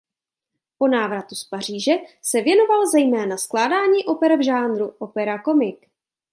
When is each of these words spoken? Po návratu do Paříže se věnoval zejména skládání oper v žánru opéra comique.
Po 0.77 0.87
návratu 0.87 1.35
do 1.35 1.41
Paříže 1.57 1.91
se 2.21 2.41
věnoval 2.41 2.87
zejména 2.91 3.37
skládání 3.37 4.05
oper 4.05 4.37
v 4.37 4.43
žánru 4.45 4.87
opéra 4.89 5.41
comique. 5.43 5.89